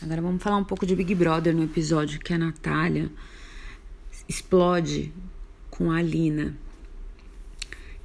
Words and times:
Agora 0.00 0.22
vamos 0.22 0.40
falar 0.40 0.58
um 0.58 0.64
pouco 0.64 0.86
de 0.86 0.94
Big 0.94 1.12
Brother 1.12 1.54
no 1.54 1.64
episódio 1.64 2.20
que 2.20 2.32
a 2.32 2.38
Natália 2.38 3.10
explode 4.28 5.12
com 5.70 5.90
a 5.90 5.96
Alina. 5.96 6.56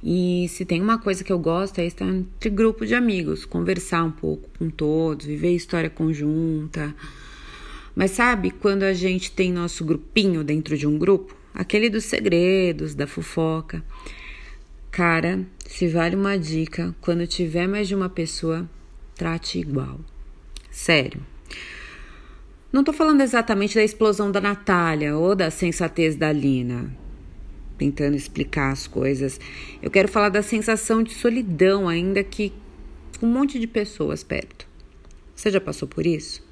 E 0.02 0.46
se 0.48 0.64
tem 0.64 0.82
uma 0.82 0.98
coisa 0.98 1.22
que 1.22 1.32
eu 1.32 1.38
gosto 1.38 1.78
é 1.78 1.86
estar 1.86 2.04
entre 2.04 2.50
grupo 2.50 2.84
de 2.84 2.96
amigos, 2.96 3.44
conversar 3.44 4.02
um 4.02 4.10
pouco 4.10 4.50
com 4.58 4.68
todos, 4.68 5.24
viver 5.24 5.54
história 5.54 5.88
conjunta. 5.88 6.92
Mas 7.94 8.10
sabe 8.10 8.50
quando 8.50 8.82
a 8.82 8.92
gente 8.92 9.30
tem 9.30 9.52
nosso 9.52 9.84
grupinho 9.84 10.42
dentro 10.42 10.76
de 10.76 10.88
um 10.88 10.98
grupo? 10.98 11.36
Aquele 11.54 11.88
dos 11.88 12.04
segredos, 12.04 12.96
da 12.96 13.06
fofoca. 13.06 13.84
Cara, 14.90 15.46
se 15.64 15.86
vale 15.86 16.16
uma 16.16 16.36
dica, 16.36 16.92
quando 17.00 17.24
tiver 17.24 17.68
mais 17.68 17.86
de 17.86 17.94
uma 17.94 18.08
pessoa, 18.08 18.68
trate 19.14 19.60
igual. 19.60 20.00
Sério. 20.72 21.33
Não 22.74 22.82
tô 22.82 22.92
falando 22.92 23.20
exatamente 23.20 23.76
da 23.76 23.84
explosão 23.84 24.32
da 24.32 24.40
Natália 24.40 25.16
ou 25.16 25.36
da 25.36 25.48
sensatez 25.48 26.16
da 26.16 26.32
Lina 26.32 26.92
tentando 27.78 28.16
explicar 28.16 28.72
as 28.72 28.88
coisas. 28.88 29.38
Eu 29.80 29.92
quero 29.92 30.08
falar 30.08 30.28
da 30.28 30.42
sensação 30.42 31.00
de 31.00 31.14
solidão, 31.14 31.88
ainda 31.88 32.24
que 32.24 32.52
um 33.22 33.28
monte 33.28 33.60
de 33.60 33.68
pessoas 33.68 34.24
perto. 34.24 34.66
Você 35.36 35.52
já 35.52 35.60
passou 35.60 35.86
por 35.86 36.04
isso? 36.04 36.44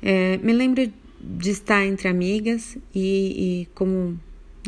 É, 0.00 0.36
me 0.36 0.52
lembro 0.52 0.88
de 1.20 1.50
estar 1.50 1.84
entre 1.84 2.06
amigas 2.06 2.78
e, 2.94 3.62
e, 3.62 3.68
como 3.74 4.16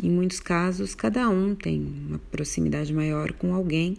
em 0.03 0.09
muitos 0.09 0.41
casos, 0.41 0.93
cada 0.93 1.29
um 1.29 1.55
tem 1.55 1.81
uma 2.09 2.19
proximidade 2.29 2.93
maior 2.93 3.31
com 3.31 3.53
alguém. 3.53 3.97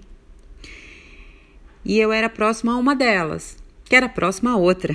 E 1.87 1.99
eu 1.99 2.13
era 2.13 2.29
próxima 2.29 2.75
a 2.75 2.77
uma 2.77 2.95
delas, 2.95 3.57
que 3.87 3.97
era 3.97 4.11
próxima 4.11 4.51
a 4.51 4.57
outra. 4.59 4.95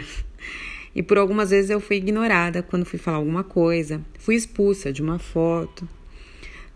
E 0.96 1.02
por 1.02 1.18
algumas 1.18 1.50
vezes 1.50 1.70
eu 1.70 1.80
fui 1.80 1.98
ignorada 1.98 2.62
quando 2.62 2.86
fui 2.86 3.00
falar 3.00 3.18
alguma 3.18 3.44
coisa, 3.44 4.02
fui 4.20 4.36
expulsa 4.36 4.94
de 4.94 5.02
uma 5.02 5.18
foto, 5.18 5.88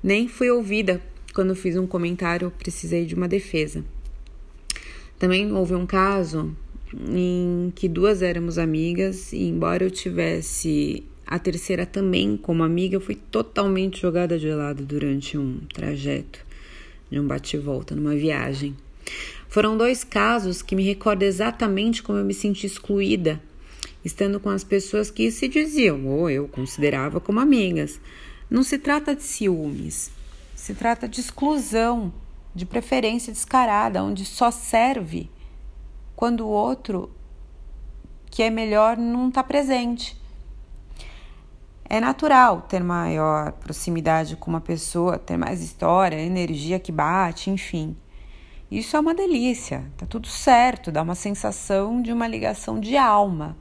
nem 0.03 0.27
fui 0.27 0.49
ouvida 0.49 1.01
quando 1.33 1.55
fiz 1.55 1.75
um 1.77 1.85
comentário, 1.85 2.51
precisei 2.57 3.05
de 3.05 3.13
uma 3.13 3.27
defesa. 3.27 3.85
Também 5.19 5.51
houve 5.51 5.75
um 5.75 5.85
caso 5.85 6.55
em 7.09 7.71
que 7.75 7.87
duas 7.87 8.21
éramos 8.21 8.57
amigas 8.57 9.33
e 9.33 9.43
embora 9.43 9.83
eu 9.83 9.91
tivesse 9.91 11.03
a 11.25 11.37
terceira 11.37 11.85
também 11.85 12.37
como 12.37 12.63
amiga, 12.63 12.95
eu 12.95 13.01
fui 13.01 13.15
totalmente 13.15 14.01
jogada 14.01 14.39
de 14.39 14.49
lado 14.49 14.83
durante 14.83 15.37
um 15.37 15.59
trajeto 15.73 16.45
de 17.11 17.19
um 17.19 17.27
bate-volta 17.27 17.93
numa 17.93 18.15
viagem. 18.15 18.75
Foram 19.49 19.77
dois 19.77 20.03
casos 20.03 20.61
que 20.61 20.75
me 20.75 20.83
recordam 20.83 21.27
exatamente 21.27 22.01
como 22.01 22.17
eu 22.17 22.25
me 22.25 22.33
senti 22.33 22.65
excluída 22.65 23.41
estando 24.03 24.39
com 24.39 24.49
as 24.49 24.63
pessoas 24.63 25.11
que 25.11 25.31
se 25.31 25.47
diziam 25.47 26.05
ou 26.07 26.29
eu 26.29 26.47
considerava 26.47 27.19
como 27.19 27.39
amigas. 27.39 27.99
Não 28.49 28.63
se 28.63 28.77
trata 28.77 29.15
de 29.15 29.23
ciúmes, 29.23 30.11
se 30.55 30.73
trata 30.73 31.07
de 31.07 31.19
exclusão, 31.19 32.13
de 32.55 32.65
preferência 32.65 33.31
descarada, 33.31 34.03
onde 34.03 34.25
só 34.25 34.49
serve 34.49 35.29
quando 36.15 36.41
o 36.41 36.49
outro 36.49 37.11
que 38.29 38.41
é 38.43 38.49
melhor 38.49 38.97
não 38.97 39.29
está 39.29 39.43
presente. 39.43 40.17
É 41.89 41.99
natural 41.99 42.61
ter 42.61 42.83
maior 42.83 43.53
proximidade 43.53 44.35
com 44.35 44.49
uma 44.49 44.59
pessoa, 44.59 45.17
ter 45.17 45.37
mais 45.37 45.61
história, 45.61 46.17
energia 46.19 46.79
que 46.79 46.91
bate, 46.91 47.49
enfim. 47.49 47.95
Isso 48.69 48.97
é 48.97 48.99
uma 48.99 49.15
delícia, 49.15 49.89
tá 49.95 50.05
tudo 50.05 50.27
certo, 50.27 50.91
dá 50.91 51.01
uma 51.01 51.15
sensação 51.15 52.01
de 52.01 52.11
uma 52.11 52.27
ligação 52.27 52.79
de 52.79 52.97
alma 52.97 53.55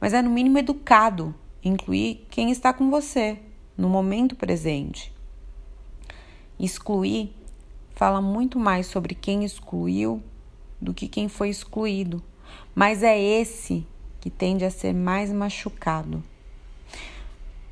mas 0.00 0.12
é 0.12 0.22
no 0.22 0.30
mínimo 0.30 0.58
educado 0.58 1.34
incluir 1.64 2.26
quem 2.30 2.50
está 2.50 2.72
com 2.72 2.90
você 2.90 3.38
no 3.76 3.88
momento 3.88 4.36
presente. 4.36 5.12
Excluir 6.58 7.32
fala 7.94 8.20
muito 8.20 8.58
mais 8.58 8.86
sobre 8.86 9.14
quem 9.14 9.44
excluiu 9.44 10.22
do 10.80 10.94
que 10.94 11.08
quem 11.08 11.28
foi 11.28 11.48
excluído, 11.48 12.22
mas 12.74 13.02
é 13.02 13.20
esse 13.20 13.84
que 14.20 14.30
tende 14.30 14.64
a 14.64 14.70
ser 14.70 14.92
mais 14.92 15.32
machucado. 15.32 16.22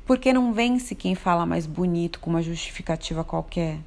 Porque 0.05 0.33
não 0.33 0.53
vence 0.53 0.95
quem 0.95 1.15
fala 1.15 1.45
mais 1.45 1.65
bonito 1.65 2.19
com 2.19 2.29
uma 2.29 2.41
justificativa 2.41 3.23
qualquer. 3.23 3.79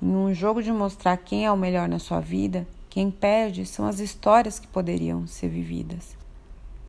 Em 0.00 0.14
um 0.14 0.34
jogo 0.34 0.62
de 0.62 0.72
mostrar 0.72 1.16
quem 1.16 1.46
é 1.46 1.52
o 1.52 1.56
melhor 1.56 1.88
na 1.88 1.98
sua 1.98 2.20
vida, 2.20 2.66
quem 2.90 3.10
perde 3.10 3.64
são 3.64 3.86
as 3.86 3.98
histórias 3.98 4.58
que 4.58 4.66
poderiam 4.66 5.26
ser 5.26 5.48
vividas. 5.48 6.21